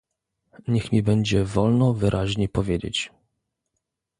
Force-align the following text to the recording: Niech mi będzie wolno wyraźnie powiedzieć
Niech 0.67 0.91
mi 0.91 1.03
będzie 1.03 1.43
wolno 1.43 1.93
wyraźnie 1.93 2.49
powiedzieć 2.49 3.11